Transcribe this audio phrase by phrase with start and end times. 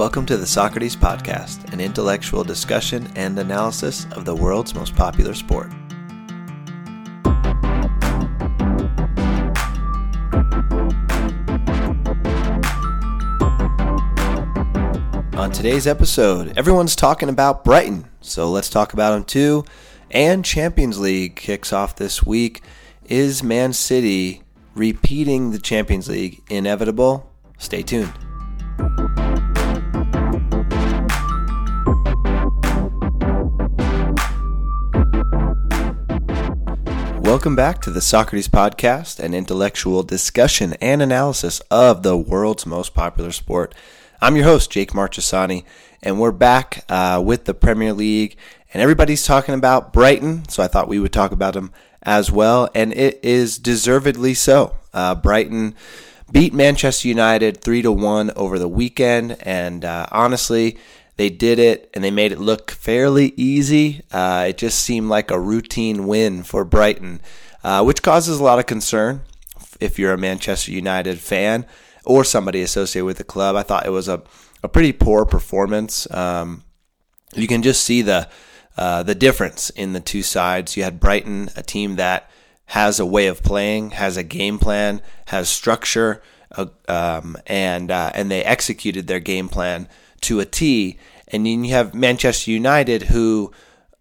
[0.00, 5.34] Welcome to the Socrates Podcast, an intellectual discussion and analysis of the world's most popular
[5.34, 5.70] sport.
[15.34, 19.66] On today's episode, everyone's talking about Brighton, so let's talk about them too.
[20.10, 22.62] And Champions League kicks off this week.
[23.04, 24.44] Is Man City
[24.74, 27.30] repeating the Champions League inevitable?
[27.58, 28.14] Stay tuned.
[37.30, 42.92] Welcome back to the Socrates Podcast, an intellectual discussion and analysis of the world's most
[42.92, 43.72] popular sport.
[44.20, 45.62] I'm your host, Jake Marchesani,
[46.02, 48.36] and we're back uh, with the Premier League.
[48.74, 52.68] And everybody's talking about Brighton, so I thought we would talk about them as well.
[52.74, 54.76] And it is deservedly so.
[54.92, 55.76] Uh, Brighton
[56.32, 60.78] beat Manchester United three to one over the weekend, and uh, honestly,
[61.20, 64.00] they did it and they made it look fairly easy.
[64.10, 67.20] Uh, it just seemed like a routine win for Brighton,
[67.62, 69.20] uh, which causes a lot of concern
[69.80, 71.66] if you're a Manchester United fan
[72.06, 73.54] or somebody associated with the club.
[73.54, 74.22] I thought it was a,
[74.62, 76.10] a pretty poor performance.
[76.10, 76.64] Um,
[77.34, 78.26] you can just see the
[78.78, 80.74] uh, the difference in the two sides.
[80.74, 82.30] You had Brighton, a team that
[82.64, 88.10] has a way of playing, has a game plan, has structure, uh, um, and uh,
[88.14, 89.86] and they executed their game plan
[90.22, 90.98] to a T.
[91.28, 93.52] And then you have Manchester United who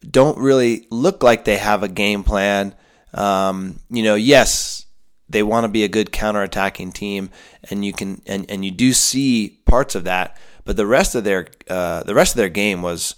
[0.07, 2.75] don't really look like they have a game plan.
[3.13, 4.85] Um, you know, yes,
[5.27, 7.29] they want to be a good counterattacking team,
[7.69, 10.37] and you can and, and you do see parts of that.
[10.65, 13.15] But the rest of their uh, the rest of their game was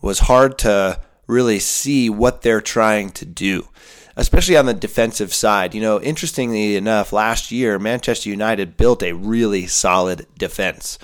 [0.00, 3.68] was hard to really see what they're trying to do,
[4.16, 5.74] especially on the defensive side.
[5.74, 10.98] You know, interestingly enough, last year Manchester United built a really solid defense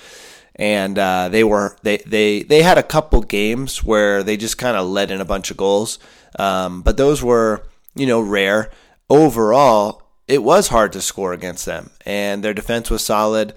[0.59, 4.77] and uh, they were they they they had a couple games where they just kind
[4.77, 5.99] of let in a bunch of goals,
[6.39, 7.63] um, but those were
[7.95, 8.71] you know rare.
[9.11, 13.55] Overall, it was hard to score against them, and their defense was solid.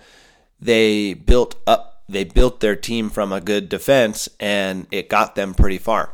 [0.60, 5.54] They built up they built their team from a good defense, and it got them
[5.54, 6.14] pretty far.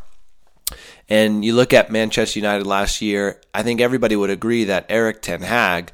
[1.10, 5.22] And you look at Manchester United last year, I think everybody would agree that Erik
[5.22, 5.92] Ten Hag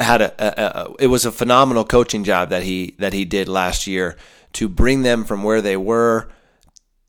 [0.00, 3.48] had a, a, a, it was a phenomenal coaching job that he that he did
[3.48, 4.16] last year
[4.54, 6.28] to bring them from where they were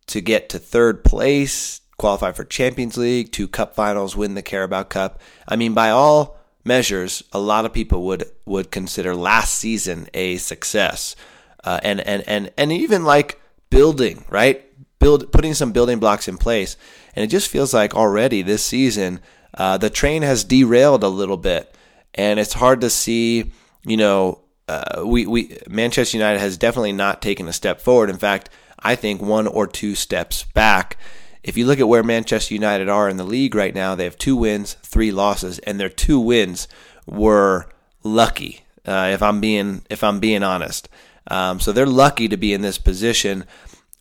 [0.08, 4.84] to get to third place, qualify for Champions League, two cup finals, win the Carabao
[4.84, 5.22] Cup.
[5.48, 10.38] I mean, by all measures, a lot of people would would consider last season a
[10.38, 11.16] success,
[11.64, 14.66] uh, and and and and even like building right,
[15.00, 16.78] build putting some building blocks in place,
[17.16, 19.22] and it just feels like already this season
[19.54, 21.74] uh, the train has derailed a little bit
[22.16, 23.52] and it's hard to see.
[23.84, 28.10] You know, uh, we we Manchester United has definitely not taken a step forward.
[28.10, 28.50] In fact,
[28.80, 30.98] I think one or two steps back.
[31.44, 34.18] If you look at where Manchester United are in the league right now, they have
[34.18, 36.68] two wins, three losses, and their two wins
[37.08, 37.68] were
[38.04, 38.64] lucky.
[38.86, 40.88] Uh, if I'm being if I'm being honest,
[41.28, 43.46] um, so they're lucky to be in this position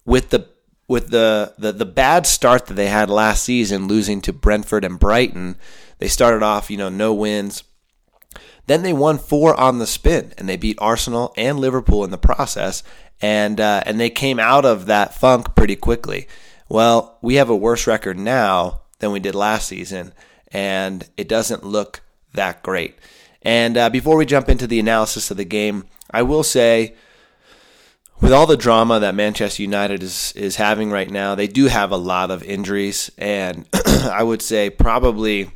[0.05, 0.49] with the
[0.89, 4.99] with the, the the bad start that they had last season, losing to Brentford and
[4.99, 5.57] Brighton.
[5.99, 7.63] They started off, you know, no wins,
[8.67, 12.19] then they won four on the spin, and they beat Arsenal and Liverpool in the
[12.19, 12.83] process,
[13.21, 16.27] and uh, and they came out of that funk pretty quickly.
[16.69, 20.13] Well, we have a worse record now than we did last season,
[20.49, 22.03] and it doesn't look
[22.35, 22.97] that great.
[23.43, 26.95] And uh, before we jump into the analysis of the game, I will say,
[28.21, 31.91] with all the drama that Manchester United is is having right now, they do have
[31.91, 35.51] a lot of injuries, and I would say probably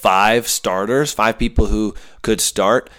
[0.00, 2.90] five starters, five people who could start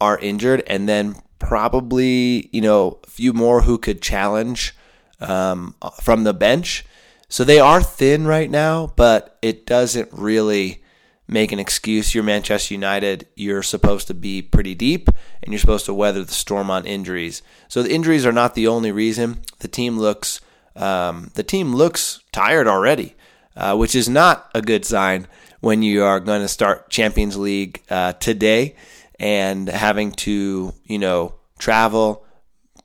[0.00, 4.74] are injured, and then probably you know a few more who could challenge
[5.20, 6.84] um, from the bench.
[7.28, 10.82] So they are thin right now, but it doesn't really
[11.26, 12.14] make an excuse.
[12.14, 13.26] You're Manchester United.
[13.36, 15.10] You're supposed to be pretty deep,
[15.42, 17.42] and you're supposed to weather the storm on injuries.
[17.68, 19.42] So the injuries are not the only reason.
[19.58, 20.40] The team looks
[20.74, 23.16] um, the team looks tired already,
[23.56, 25.26] uh, which is not a good sign
[25.60, 28.76] when you are going to start Champions League uh, today
[29.18, 32.24] and having to, you know, travel,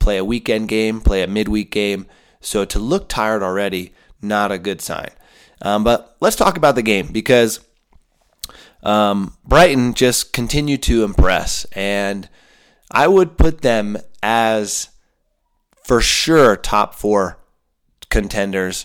[0.00, 2.06] play a weekend game, play a midweek game.
[2.40, 5.10] So to look tired already, not a good sign.
[5.62, 7.60] Um, but let's talk about the game because
[8.82, 12.28] um, Brighton just continued to impress, and
[12.90, 14.90] I would put them as
[15.82, 17.38] for sure top four
[18.10, 18.84] contenders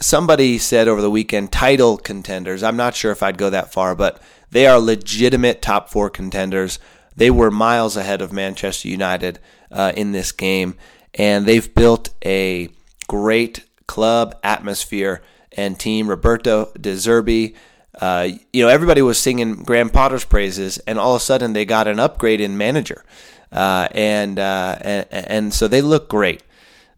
[0.00, 2.62] somebody said over the weekend title contenders.
[2.62, 6.78] I'm not sure if I'd go that far, but they are legitimate top four contenders.
[7.14, 9.38] they were miles ahead of Manchester United
[9.70, 10.74] uh, in this game,
[11.14, 12.70] and they've built a
[13.06, 15.22] great club atmosphere
[15.56, 16.08] and team.
[16.08, 17.54] Roberto De Zerbi,
[18.00, 21.66] uh, you know, everybody was singing Graham Potter's praises, and all of a sudden they
[21.66, 23.04] got an upgrade in manager,
[23.50, 26.42] uh, and, uh, and and so they look great.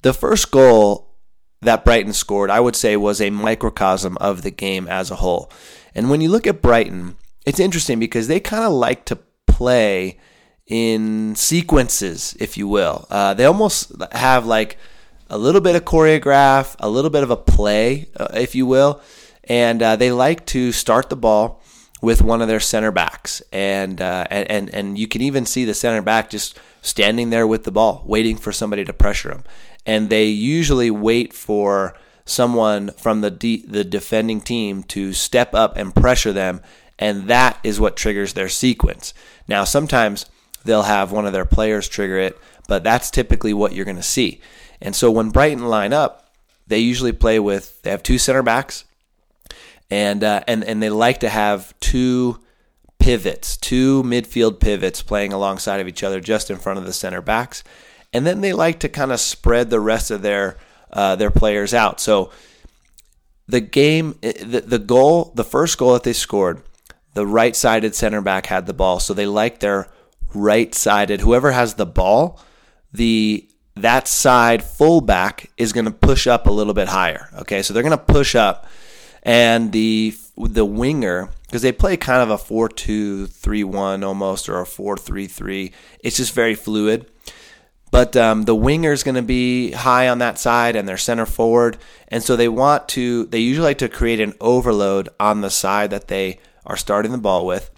[0.03, 1.04] The first goal
[1.65, 5.51] that Brighton scored, I would say, was a microcosm of the game as a whole.
[5.95, 7.17] And when you look at Brighton,
[7.47, 10.19] it's interesting because they kind of like to play
[10.67, 13.07] in sequences, if you will.
[13.11, 14.79] Uh, they almost have like
[15.29, 19.01] a little bit of choreograph, a little bit of a play, uh, if you will,
[19.45, 21.63] and uh, they like to start the ball
[22.01, 25.75] with one of their center backs, and uh, and and you can even see the
[25.75, 29.45] center back just standing there with the ball, waiting for somebody to pressure him,
[29.87, 31.95] and they usually wait for
[32.25, 36.61] someone from the de- the defending team to step up and pressure them,
[36.99, 39.13] and that is what triggers their sequence.
[39.47, 40.27] Now, sometimes
[40.65, 42.39] they'll have one of their players trigger it,
[42.69, 44.41] but that's typically what you're going to see.
[44.81, 46.29] And so when Brighton line up,
[46.67, 48.85] they usually play with they have two center backs,
[49.91, 52.41] and uh, and and they like to have two
[52.99, 57.21] pivots, two midfield pivots playing alongside of each other just in front of the center
[57.21, 57.63] backs,
[58.15, 60.57] and then they like to kind of spread the rest of their
[60.93, 62.01] uh, their players out.
[62.01, 62.31] So
[63.49, 66.63] the game, the, the goal, the first goal that they scored,
[67.15, 69.01] the right sided center back had the ball.
[69.01, 69.89] So they like their
[70.33, 72.41] right sided, whoever has the ball,
[72.93, 77.29] the that side fullback is going to push up a little bit higher.
[77.41, 78.69] Okay, so they're going to push up,
[79.25, 84.49] and the the winger because they play kind of a four two three one almost
[84.49, 85.73] or a four three three.
[85.99, 87.11] It's just very fluid.
[87.95, 91.27] But um, the winger is going to be high on that side, and their center
[91.27, 93.27] forward, and so they want to.
[93.27, 97.19] They usually like to create an overload on the side that they are starting the
[97.19, 97.71] ball with,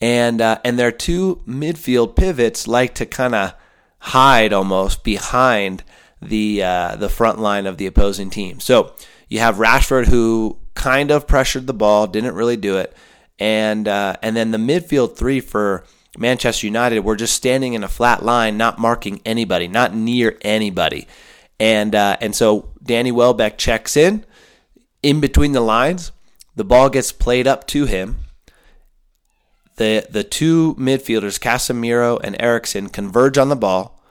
[0.00, 3.52] and uh, and their two midfield pivots like to kind of
[3.98, 5.84] hide almost behind
[6.22, 8.60] the uh, the front line of the opposing team.
[8.60, 8.94] So
[9.28, 12.96] you have Rashford who kind of pressured the ball, didn't really do it,
[13.38, 15.84] and uh, and then the midfield three for
[16.18, 21.06] Manchester United were just standing in a flat line, not marking anybody, not near anybody.
[21.58, 24.24] And uh, and so Danny Welbeck checks in
[25.02, 26.12] in between the lines.
[26.54, 28.16] The ball gets played up to him.
[29.76, 34.02] The the two midfielders, Casemiro and Eriksen, converge on the ball.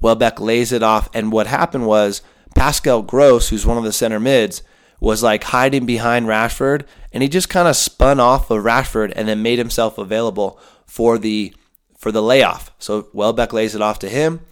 [0.00, 2.22] Welbeck lays it off, and what happened was
[2.54, 4.62] Pascal Gross, who's one of the center mids,
[5.02, 9.26] was like hiding behind Rashford, and he just kind of spun off of Rashford and
[9.26, 11.52] then made himself available for the
[11.98, 12.70] for the layoff.
[12.78, 14.42] So Welbeck lays it off to him,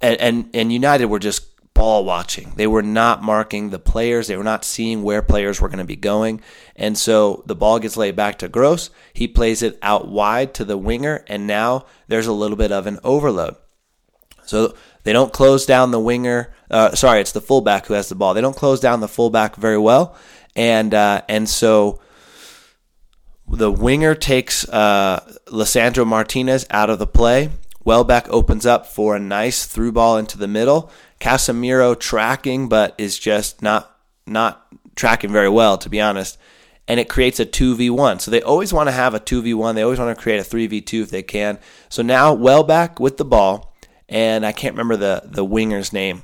[0.00, 2.54] and and, and United were just ball watching.
[2.56, 4.26] They were not marking the players.
[4.26, 6.40] They were not seeing where players were going to be going.
[6.74, 8.88] And so the ball gets laid back to Gross.
[9.12, 12.86] He plays it out wide to the winger, and now there's a little bit of
[12.86, 13.56] an overload.
[14.46, 16.54] So they don't close down the winger.
[16.70, 18.34] Uh, sorry, it's the fullback who has the ball.
[18.34, 20.16] They don't close down the fullback very well,
[20.54, 22.00] and uh, and so
[23.48, 27.50] the winger takes uh, Lisandro Martinez out of the play.
[27.84, 30.90] Welbeck opens up for a nice through ball into the middle.
[31.20, 33.96] Casemiro tracking, but is just not
[34.26, 34.66] not
[34.96, 36.36] tracking very well, to be honest.
[36.88, 38.20] And it creates a 2v1.
[38.20, 39.74] So they always want to have a 2v1.
[39.74, 41.58] They always want to create a 3v2 if they can.
[41.88, 43.76] So now Welbeck with the ball,
[44.08, 46.22] and I can't remember the, the winger's name,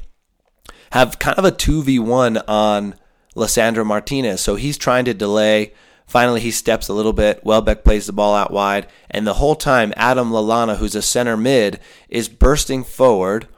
[0.93, 2.95] have kind of a 2v1 on
[3.35, 4.41] Lisandro Martinez.
[4.41, 5.73] So he's trying to delay
[6.13, 7.43] Finally, he steps a little bit.
[7.43, 8.87] Welbeck plays the ball out wide.
[9.11, 11.81] And the whole time, Adam Lallana, who's a center mid,
[12.11, 13.49] is bursting forward.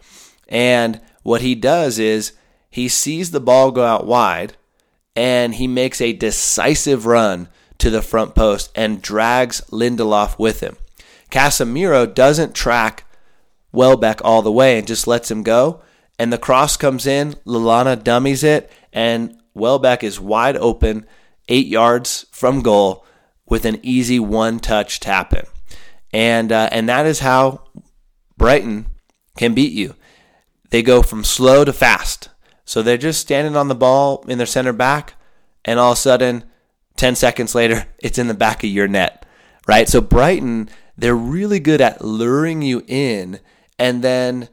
[0.49, 2.33] And what he does is
[2.71, 4.57] he sees the ball go out wide
[5.17, 7.49] and he makes a decisive run
[7.79, 10.76] to the front post and drags Lindelof with him.
[11.33, 13.05] Casemiro doesn't track
[13.73, 15.83] Welbeck all the way and just lets him go.
[16.18, 21.06] And the cross comes in, Lallana dummies it, and Welbeck is wide open
[21.49, 23.04] eight yards from goal
[23.47, 25.44] with an easy one touch tap in.
[26.12, 27.64] And, uh, and that is how
[28.37, 28.87] Brighton
[29.37, 29.94] can beat you.
[30.71, 32.28] They go from slow to fast.
[32.64, 35.14] So they're just standing on the ball in their center back,
[35.64, 36.44] and all of a sudden,
[36.97, 39.26] 10 seconds later, it's in the back of your net,
[39.66, 39.88] right?
[39.88, 43.40] So Brighton, they're really good at luring you in
[43.78, 44.49] and then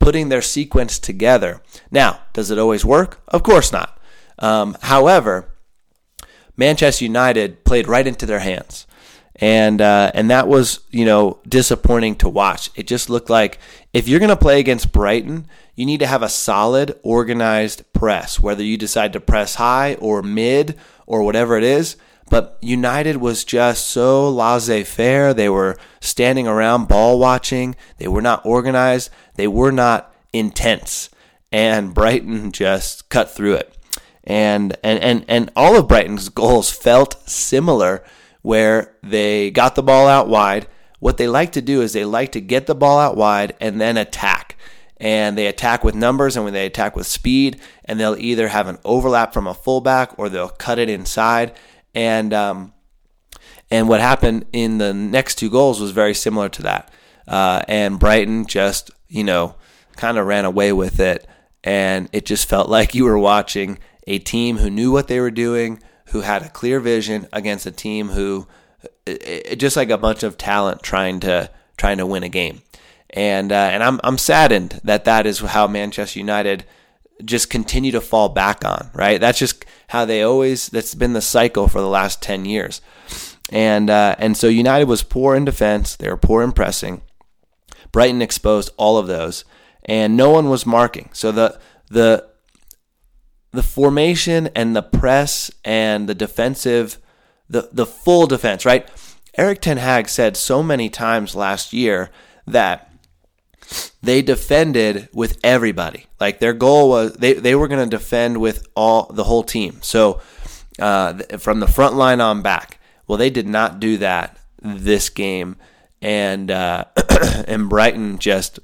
[0.00, 1.62] putting their sequence together.
[1.90, 3.22] Now, does it always work?
[3.28, 3.96] Of course not.
[4.38, 5.50] Um, however,
[6.56, 8.86] Manchester United played right into their hands.
[9.36, 12.70] And uh, and that was you know disappointing to watch.
[12.74, 13.58] It just looked like
[13.94, 18.38] if you're going to play against Brighton, you need to have a solid, organized press.
[18.38, 20.76] Whether you decide to press high or mid
[21.06, 21.96] or whatever it is,
[22.30, 25.34] But United was just so laissez faire.
[25.34, 27.76] They were standing around ball watching.
[27.98, 29.10] They were not organized.
[29.34, 31.10] They were not intense.
[31.52, 33.76] And Brighton just cut through it.
[34.22, 38.04] And, and, and, and all of Brighton's goals felt similar
[38.42, 40.68] where they got the ball out wide.
[41.00, 43.80] What they like to do is they like to get the ball out wide and
[43.80, 44.56] then attack.
[44.98, 48.68] And they attack with numbers and when they attack with speed, and they'll either have
[48.68, 51.54] an overlap from a fullback or they'll cut it inside.
[51.94, 52.72] And um,
[53.70, 56.92] and what happened in the next two goals was very similar to that.
[57.28, 59.54] Uh, and Brighton just, you know,
[59.96, 61.26] kind of ran away with it.
[61.62, 65.30] And it just felt like you were watching a team who knew what they were
[65.30, 68.48] doing, who had a clear vision against a team who,
[69.06, 72.62] it, just like a bunch of talent trying to trying to win a game.
[73.10, 76.64] And uh, and I'm I'm saddened that that is how Manchester United
[77.24, 78.90] just continue to fall back on.
[78.94, 80.68] Right, that's just how they always.
[80.68, 82.80] That's been the cycle for the last ten years.
[83.50, 85.96] And uh, and so United was poor in defense.
[85.96, 87.02] They were poor in pressing.
[87.92, 89.44] Brighton exposed all of those,
[89.84, 91.10] and no one was marking.
[91.12, 91.58] So the
[91.88, 92.28] the
[93.52, 96.98] the formation and the press and the defensive,
[97.48, 98.88] the the full defense, right?
[99.36, 102.10] Erik Ten Hag said so many times last year
[102.46, 102.89] that
[104.02, 106.06] they defended with everybody.
[106.18, 109.78] Like their goal was they, they were going to defend with all the whole team.
[109.82, 110.20] So
[110.80, 112.80] uh, from the front line on back.
[113.06, 115.56] Well, they did not do that this game,
[116.00, 116.84] and uh,
[117.46, 118.60] and Brighton just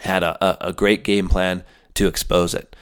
[0.00, 1.64] had a, a great game plan
[1.94, 2.74] to expose it.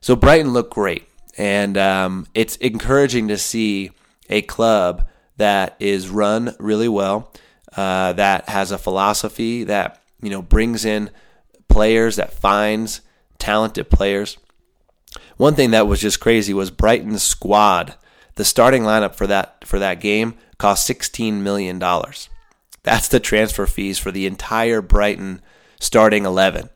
[0.00, 3.90] So Brighton looked great, and um, it's encouraging to see
[4.28, 5.06] a club
[5.36, 7.32] that is run really well,
[7.76, 11.10] uh, that has a philosophy that you know brings in
[11.68, 13.00] players, that finds
[13.38, 14.36] talented players.
[15.36, 17.94] One thing that was just crazy was Brighton's squad.
[18.36, 22.28] The starting lineup for that for that game cost sixteen million dollars.
[22.82, 25.42] That's the transfer fees for the entire Brighton
[25.78, 26.70] starting eleven.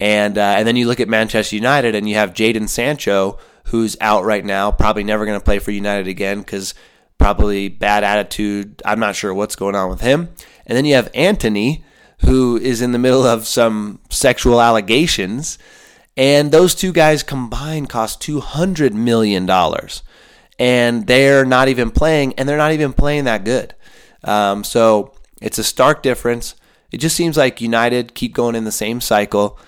[0.00, 3.96] And uh, and then you look at Manchester United and you have Jadon Sancho who's
[4.00, 6.74] out right now, probably never going to play for United again because
[7.18, 8.82] probably bad attitude.
[8.84, 10.28] I'm not sure what's going on with him.
[10.66, 11.84] And then you have Antony
[12.24, 15.58] who is in the middle of some sexual allegations.
[16.16, 19.48] And those two guys combined cost $200 million.
[20.58, 23.74] And they're not even playing, and they're not even playing that good.
[24.22, 26.54] Um, so it's a stark difference.
[26.92, 29.58] It just seems like United keep going in the same cycle.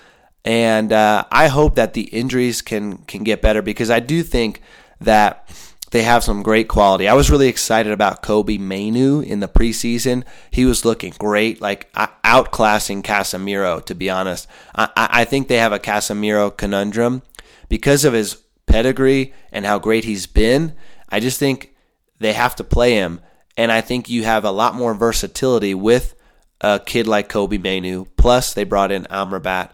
[0.45, 4.61] And uh, I hope that the injuries can can get better because I do think
[5.01, 5.49] that
[5.91, 7.07] they have some great quality.
[7.07, 10.23] I was really excited about Kobbie Mainoo in the preseason.
[10.51, 14.47] He was looking great, like outclassing Casemiro, to be honest.
[14.75, 17.21] I, I think they have a Casemiro conundrum
[17.69, 20.73] because of his pedigree and how great he's been.
[21.09, 21.73] I just think
[22.19, 23.21] they have to play him.
[23.55, 26.15] And I think you have a lot more versatility with
[26.61, 28.05] a kid like Kobbie Mainoo.
[28.17, 29.71] Plus, they brought in Amrabat.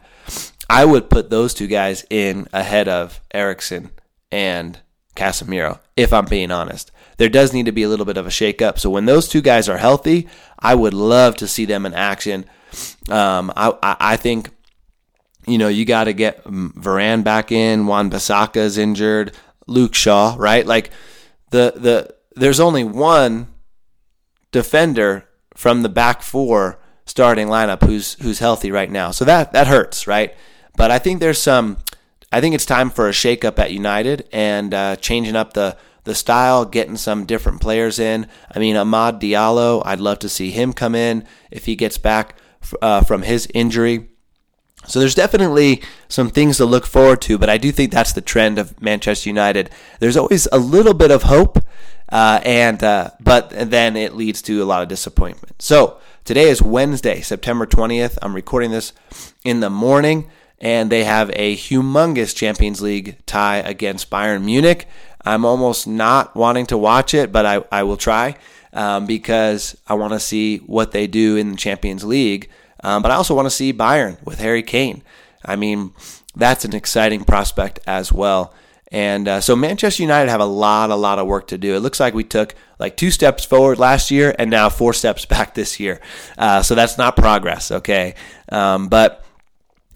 [0.69, 3.91] I would put those two guys in ahead of Eriksen
[4.31, 4.79] and
[5.15, 6.91] Casemiro, if I'm being honest.
[7.17, 8.79] There does need to be a little bit of a shakeup.
[8.79, 10.27] So when those two guys are healthy,
[10.59, 12.45] I would love to see them in action.
[13.09, 14.49] Um, I, I, think,
[15.45, 17.85] you know, you got to get Varan back in.
[17.85, 19.33] Wan-Bissaka is injured.
[19.67, 20.65] Luke Shaw, right?
[20.65, 20.91] Like
[21.51, 23.47] the the there's only one
[24.51, 29.11] defender from the back four starting lineup who's who's healthy right now.
[29.11, 30.33] So that that hurts, right?
[30.75, 31.77] But I think there's some.
[32.33, 36.15] I think it's time for a shakeup at United and uh, changing up the the
[36.15, 38.27] style, getting some different players in.
[38.53, 42.35] I mean, Amad Diallo, I'd love to see him come in if he gets back
[42.81, 44.09] uh, from his injury.
[44.85, 48.19] So there's definitely some things to look forward to, but I do think that's the
[48.19, 49.69] trend of Manchester United.
[49.99, 51.59] There's always a little bit of hope,
[52.11, 55.61] uh, and uh, but then it leads to a lot of disappointment.
[55.61, 58.17] So today is Wednesday, September 20th.
[58.21, 58.91] I'm recording this
[59.45, 60.29] in the morning
[60.63, 64.87] and they have a humongous Champions League tie against Bayern Munich.
[65.25, 68.37] I'm almost not wanting to watch it, but I, I will try
[68.71, 72.49] um, because I want to see what they do in the Champions League.
[72.81, 75.03] Um, but I also want to see Bayern with Harry Kane.
[75.43, 75.91] I mean,
[76.33, 78.53] that's an exciting prospect as well.
[78.89, 81.75] And uh, so Manchester United have a lot, a lot of work to do.
[81.75, 85.25] It looks like we took like two steps forward last year and now four steps
[85.33, 85.99] back this year.
[86.37, 88.15] Uh, so that's not progress, okay?
[88.47, 89.25] Um, but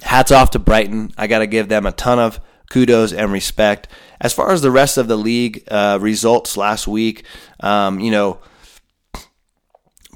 [0.02, 1.12] hats off to Brighton.
[1.18, 2.40] I got to give them a ton of
[2.70, 3.88] kudos and respect.
[4.20, 7.26] As far as the rest of the league uh, results last week,
[7.60, 8.40] um, you know,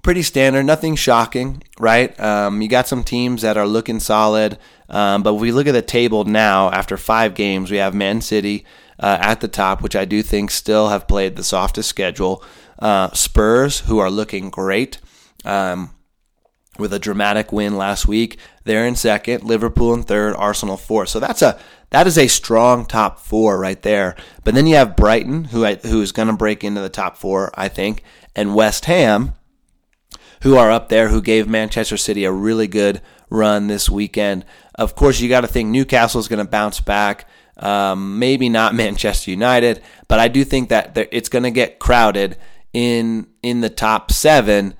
[0.03, 2.17] pretty standard, nothing shocking, right?
[2.19, 4.57] Um, you got some teams that are looking solid,
[4.89, 8.21] um, but if we look at the table now, after five games, we have Man
[8.21, 8.65] City
[8.99, 12.43] uh, at the top, which I do think still have played the softest schedule.
[12.79, 14.99] Uh, Spurs, who are looking great.
[15.45, 15.91] Um,
[16.81, 18.37] with a dramatic win last week.
[18.65, 21.09] They're in second, Liverpool in third, Arsenal fourth.
[21.09, 21.57] So that's a
[21.91, 24.15] that is a strong top four right there.
[24.43, 27.17] But then you have Brighton, who I, who is going to break into the top
[27.17, 28.03] four, I think,
[28.35, 29.33] and West Ham,
[30.43, 34.45] who are up there, who gave Manchester City a really good run this weekend.
[34.75, 37.27] Of course, you got to think Newcastle is going to bounce back.
[37.57, 42.37] Um, maybe not Manchester United, but I do think that it's going to get crowded
[42.73, 44.75] in in the top seven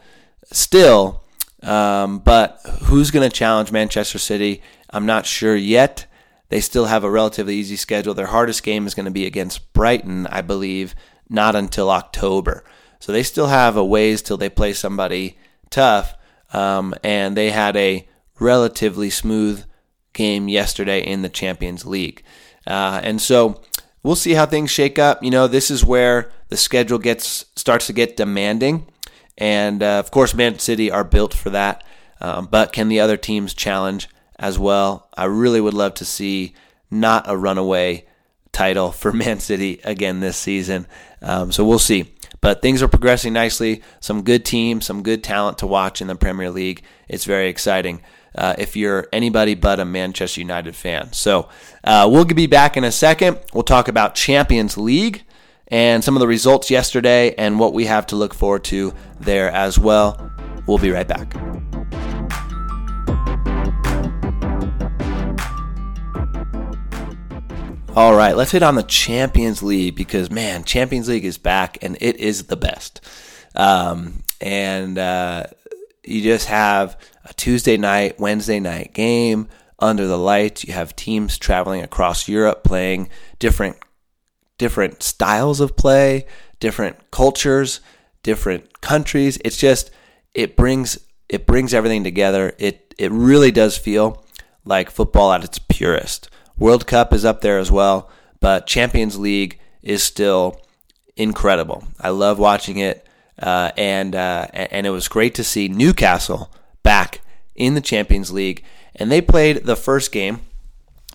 [0.52, 1.24] still
[1.64, 4.62] um, but who's going to challenge Manchester City?
[4.90, 6.06] I'm not sure yet.
[6.50, 8.14] They still have a relatively easy schedule.
[8.14, 10.96] Their hardest game is going to be against Brighton, I believe,
[11.30, 12.64] not until October.
[13.00, 15.38] So they still have a ways till they play somebody
[15.70, 16.16] tough.
[16.54, 18.08] Um, and they had a
[18.40, 19.64] relatively smooth
[20.14, 22.24] game yesterday in the Champions League.
[22.68, 23.62] Uh, and so
[24.04, 25.24] we'll see how things shake up.
[25.24, 28.88] You know, this is where the schedule gets starts to get demanding.
[29.42, 31.84] And uh, of course, Man City are built for that.
[32.22, 34.08] Um, but can the other teams challenge
[34.38, 35.10] as well?
[35.18, 36.54] I really would love to see
[36.92, 38.06] not a runaway
[38.52, 40.86] title for Man City again this season.
[41.24, 42.14] Um, so we'll see.
[42.40, 43.82] But things are progressing nicely.
[44.00, 46.84] Some good teams, some good talent to watch in the Premier League.
[47.08, 48.04] It's very exciting.
[48.36, 51.14] Uh, if you're anybody but a Manchester United fan.
[51.14, 51.50] So
[51.84, 53.40] uh, we'll be back in a second.
[53.54, 55.24] We'll talk about Champions League
[55.72, 59.50] and some of the results yesterday and what we have to look forward to there
[59.50, 60.32] as well.
[60.68, 61.34] We'll be right back.
[67.94, 71.98] All right, let's hit on the Champions League because, man, Champions League is back and
[72.00, 73.02] it is the best.
[73.54, 75.48] Um, and uh,
[76.04, 80.64] you just have a Tuesday night, Wednesday night game under the lights.
[80.64, 83.10] You have teams traveling across Europe playing
[83.40, 83.78] different
[84.62, 86.24] different styles of play,
[86.60, 87.80] different cultures,
[88.22, 89.40] different countries.
[89.44, 89.90] It's just
[90.36, 92.54] it brings it brings everything together.
[92.60, 94.24] It it really does feel
[94.64, 96.30] like football at its purest.
[96.60, 100.62] World Cup is up there as well, but Champions League is still
[101.18, 101.84] incredible.
[102.00, 103.04] I love watching it,
[103.42, 106.52] uh, and uh, and it was great to see Newcastle
[106.84, 107.22] back
[107.56, 108.64] in the Champions League.
[108.96, 110.42] And they played the first game.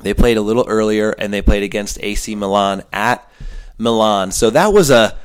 [0.00, 3.22] They played a little earlier, and they played against AC Milan at
[3.78, 4.32] Milan.
[4.32, 5.16] So that was a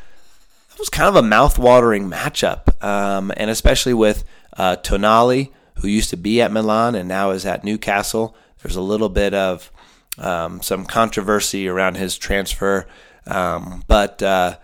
[0.70, 4.24] that was kind of a mouth-watering matchup, um, and especially with
[4.58, 8.36] uh, Tonali, who used to be at Milan and now is at Newcastle.
[8.62, 9.72] There's a little bit of
[10.18, 12.88] um, some controversy around his transfer,
[13.26, 14.58] um, but uh,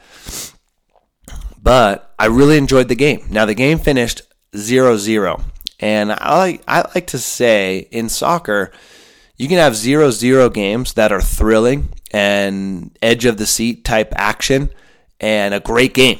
[1.62, 3.28] but I really enjoyed the game.
[3.30, 4.22] Now the game finished
[4.54, 5.44] 0-0,
[5.80, 8.72] and I I like to say in soccer
[9.38, 14.70] you can have 0-0 games that are thrilling and edge of the seat type action
[15.20, 16.20] and a great game.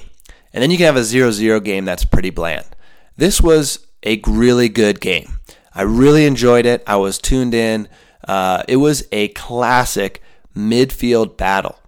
[0.54, 2.66] And then you can have a 0 0 game that's pretty bland.
[3.16, 5.40] This was a really good game.
[5.74, 6.84] I really enjoyed it.
[6.88, 7.88] I was tuned in.
[8.28, 10.22] Uh, it was a classic
[10.56, 11.80] midfield battle.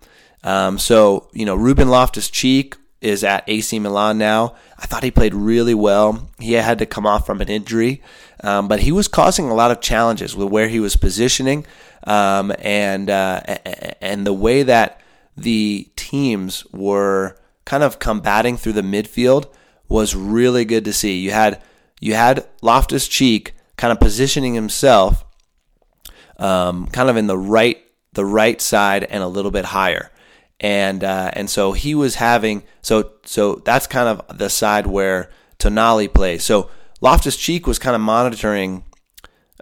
[0.44, 4.56] Um, so, you know, Ruben Loftus Cheek is at AC Milan now.
[4.78, 6.30] I thought he played really well.
[6.40, 8.02] He had to come off from an injury,
[8.44, 11.66] um, but he was causing a lot of challenges with where he was positioning
[12.06, 13.42] um, and uh,
[14.02, 15.02] and the way that
[15.36, 19.48] the teams were kind of combating through the midfield
[19.88, 21.20] was really good to see.
[21.20, 21.62] You had
[22.00, 25.26] you had Loftus Cheek kind of positioning himself,
[26.38, 27.78] um, kind of in the right
[28.14, 30.12] the right side and a little bit higher,
[30.60, 35.30] and uh, and so he was having so so that's kind of the side where
[35.58, 36.44] Tonali plays.
[36.44, 36.70] So
[37.02, 38.84] Loftus Cheek was kind of monitoring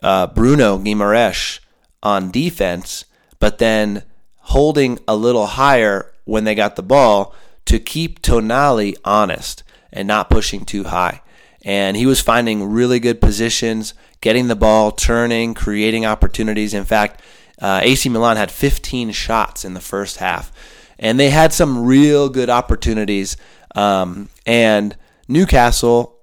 [0.01, 1.59] uh, Bruno Guimaraes
[2.01, 3.05] on defense,
[3.39, 4.03] but then
[4.37, 10.29] holding a little higher when they got the ball to keep Tonali honest and not
[10.29, 11.21] pushing too high.
[11.63, 16.73] And he was finding really good positions, getting the ball, turning, creating opportunities.
[16.73, 17.21] In fact,
[17.59, 20.51] uh, AC Milan had 15 shots in the first half,
[20.99, 23.37] and they had some real good opportunities.
[23.75, 24.95] Um, and
[25.27, 26.17] Newcastle,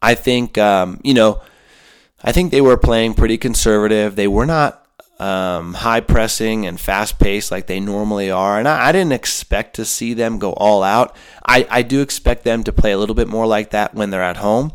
[0.00, 1.40] I think, um, you know,
[2.22, 4.16] I think they were playing pretty conservative.
[4.16, 4.82] They were not
[5.18, 8.58] um, high pressing and fast paced like they normally are.
[8.58, 11.14] And I, I, didn't expect to see them go all out.
[11.46, 14.22] I, I do expect them to play a little bit more like that when they're
[14.22, 14.72] at home.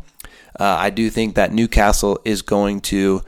[0.58, 3.22] Uh, I do think that Newcastle is going to,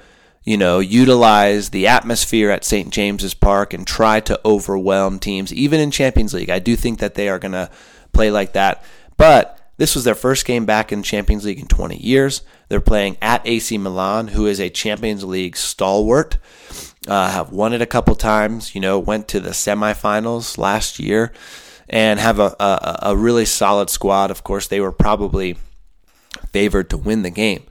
[0.45, 2.91] you know, utilize the atmosphere at St.
[2.91, 6.51] James's Park and try to overwhelm teams, even in Champions League.
[6.51, 7.71] I do think that they are going to
[8.13, 8.83] play like that.
[9.17, 12.43] But This was their first game back in Champions League in 20 years.
[12.69, 16.37] They're playing at AC Milan, who is a Champions League stalwart.
[17.09, 18.75] Uh, have won it a couple times.
[18.75, 21.33] You know, went to the semifinals last year,
[21.89, 24.31] and have a, a, a really solid squad.
[24.31, 25.57] Of course, they were probably
[26.53, 27.63] favored to win the game,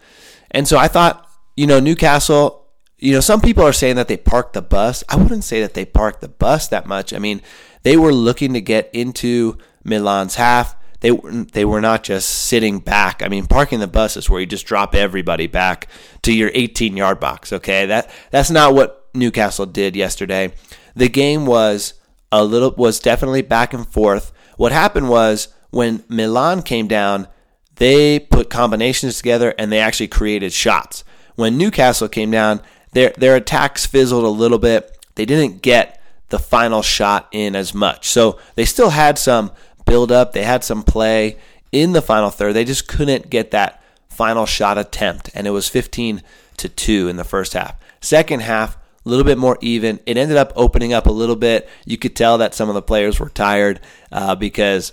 [0.49, 2.58] and so I thought, you know, Newcastle.
[2.99, 5.03] You know, some people are saying that they parked the bus.
[5.09, 7.13] I wouldn't say that they parked the bus that much.
[7.13, 7.41] I mean,
[7.83, 11.11] they were looking to get into Milan's half they
[11.53, 13.23] they were not just sitting back.
[13.23, 15.87] I mean, parking the bus is where you just drop everybody back
[16.23, 17.53] to your 18 yard box.
[17.53, 20.53] Okay, that that's not what Newcastle did yesterday.
[20.95, 21.93] The game was
[22.31, 24.33] a little was definitely back and forth.
[24.57, 27.27] What happened was when Milan came down,
[27.75, 31.05] they put combinations together and they actually created shots.
[31.35, 34.97] When Newcastle came down, their their attacks fizzled a little bit.
[35.15, 38.07] They didn't get the final shot in as much.
[38.07, 39.51] So they still had some
[39.85, 40.33] build up.
[40.33, 41.37] They had some play
[41.71, 42.53] in the final third.
[42.53, 46.21] They just couldn't get that final shot attempt, and it was 15
[46.57, 47.75] to 2 in the first half.
[48.01, 49.99] Second half, a little bit more even.
[50.05, 51.69] It ended up opening up a little bit.
[51.85, 53.79] You could tell that some of the players were tired
[54.11, 54.91] uh, because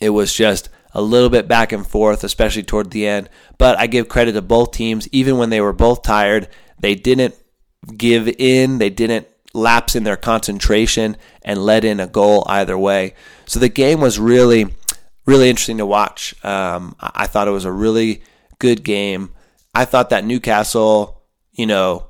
[0.00, 3.28] it was just a little bit back and forth, especially toward the end.
[3.58, 5.08] But I give credit to both teams.
[5.12, 6.48] Even when they were both tired,
[6.80, 7.34] they didn't
[7.96, 8.78] give in.
[8.78, 13.14] They didn't lapse in their concentration and let in a goal either way.
[13.46, 14.66] So the game was really,
[15.24, 16.34] really interesting to watch.
[16.44, 18.22] Um, I thought it was a really
[18.58, 19.30] good game.
[19.74, 22.06] I thought that Newcastle, you know,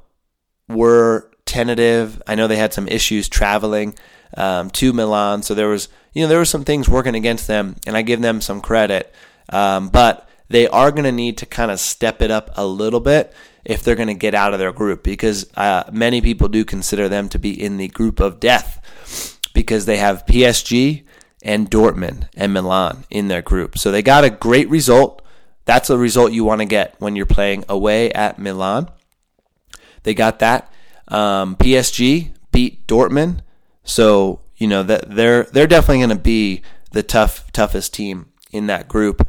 [0.68, 2.20] were tentative.
[2.26, 3.94] I know they had some issues traveling
[4.37, 7.76] um, to Milan, so there was, you know, there were some things working against them,
[7.87, 9.12] and I give them some credit.
[9.48, 13.00] Um, but they are going to need to kind of step it up a little
[13.00, 13.32] bit
[13.64, 17.09] if they're going to get out of their group because uh, many people do consider
[17.09, 21.04] them to be in the group of death because they have PSG
[21.42, 23.78] and Dortmund and Milan in their group.
[23.78, 25.22] So they got a great result.
[25.64, 28.88] That's a result you want to get when you're playing away at Milan.
[30.04, 30.72] They got that.
[31.09, 33.40] Um, PSG beat Dortmund,
[33.85, 38.66] so you know that they're they're definitely going to be the tough toughest team in
[38.66, 39.28] that group.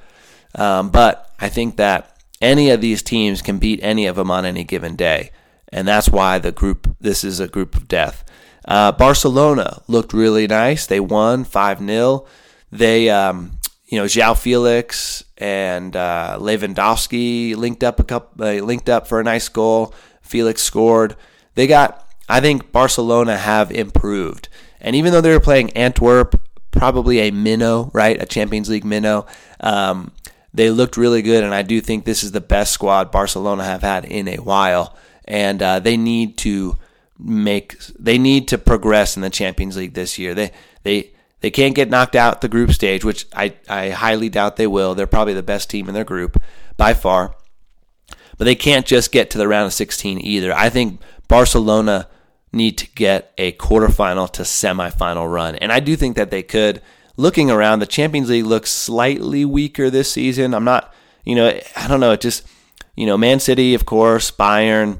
[0.58, 4.46] Um, but I think that any of these teams can beat any of them on
[4.46, 5.32] any given day.
[5.72, 8.24] And that's why the group, this is a group of death.
[8.65, 10.86] Uh, Barcelona looked really nice.
[10.86, 12.26] They won 5 0.
[12.72, 18.89] They, um, you know, João Felix and uh, Lewandowski linked up a couple, uh, linked
[18.89, 19.93] up for a nice goal.
[20.22, 21.15] Felix scored.
[21.56, 24.50] They got, I think Barcelona have improved.
[24.82, 26.39] And even though they were playing Antwerp,
[26.72, 28.22] probably a minnow, right?
[28.22, 29.26] A Champions League minnow.
[29.62, 30.12] Um,
[30.58, 33.84] they looked really good, and I do think this is the best squad Barcelona have
[33.84, 34.98] had in a while.
[35.26, 36.78] And uh, they need to
[37.20, 40.34] make they need to progress in the Champions League this year.
[40.34, 44.56] They they they can't get knocked out the group stage, which I, I highly doubt
[44.56, 44.96] they will.
[44.96, 46.41] They're probably the best team in their group
[46.76, 47.36] by far.
[48.39, 50.54] But they can't just get to the round of 16 either.
[50.54, 52.08] I think Barcelona
[52.52, 55.56] need to get a quarterfinal to semifinal run.
[55.56, 56.82] And I do think that they could
[57.17, 60.53] looking around, the Champions League looks slightly weaker this season.
[60.53, 60.93] I'm not,
[61.25, 62.13] you know, I don't know.
[62.13, 62.47] It just,
[62.95, 64.99] you know, Man City, of course, Bayern,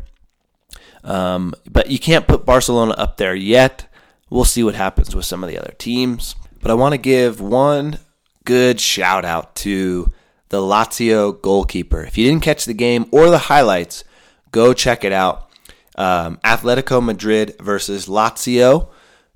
[1.04, 3.88] um, but you can't put Barcelona up there yet.
[4.30, 6.36] We'll see what happens with some of the other teams.
[6.62, 8.00] But I want to give one
[8.44, 10.12] good shout out to
[10.50, 12.04] the Lazio goalkeeper.
[12.04, 14.04] If you didn't catch the game or the highlights,
[14.52, 15.50] go check it out.
[15.96, 18.90] Um, Atletico Madrid versus Lazio.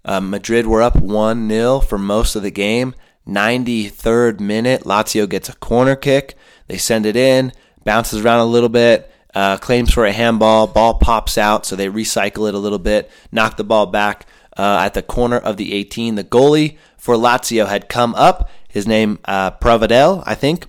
[0.03, 2.95] Um, Madrid were up 1 0 for most of the game.
[3.27, 6.35] 93rd minute, Lazio gets a corner kick.
[6.67, 10.67] They send it in, bounces around a little bit, uh, claims for a handball.
[10.67, 14.25] Ball pops out, so they recycle it a little bit, knock the ball back
[14.57, 16.15] uh, at the corner of the 18.
[16.15, 18.49] The goalie for Lazio had come up.
[18.67, 20.65] His name, uh, I think.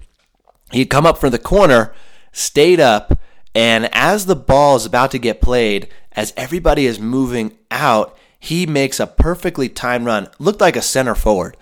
[0.72, 1.94] He'd come up for the corner,
[2.32, 3.18] stayed up,
[3.54, 8.66] and as the ball is about to get played, as everybody is moving out, he
[8.66, 11.56] makes a perfectly timed run, looked like a center forward,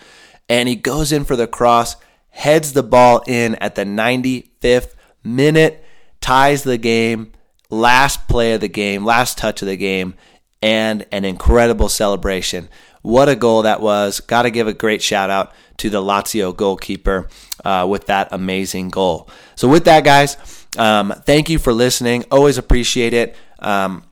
[0.49, 1.95] and he goes in for the cross,
[2.31, 5.85] heads the ball in at the 95th minute,
[6.23, 7.33] ties the game,
[7.69, 10.15] last play of the game, last touch of the game,
[10.63, 12.67] and an incredible celebration.
[13.03, 14.21] What a goal that was.
[14.21, 17.29] Got to give a great shout out to the Lazio goalkeeper
[17.63, 19.29] uh, with that amazing goal.
[19.55, 20.39] So, with that, guys,
[20.79, 22.25] um, thank you for listening.
[22.31, 23.37] Always appreciate it.
[23.59, 24.03] Um,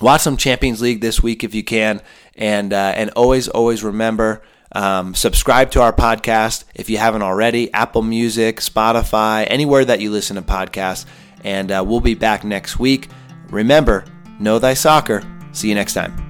[0.00, 2.00] watch some Champions League this week if you can,
[2.36, 4.42] and uh, and always always remember.
[4.72, 7.72] Um, subscribe to our podcast if you haven't already.
[7.72, 11.06] Apple Music, Spotify, anywhere that you listen to podcasts.
[11.44, 13.08] And uh, we'll be back next week.
[13.48, 14.04] Remember,
[14.38, 15.22] know thy soccer.
[15.52, 16.27] See you next time.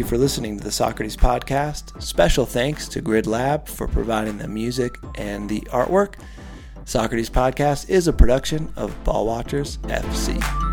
[0.00, 2.02] You for listening to the Socrates podcast.
[2.02, 6.14] Special thanks to Grid Lab for providing the music and the artwork.
[6.86, 10.69] Socrates podcast is a production of Ball Watchers FC.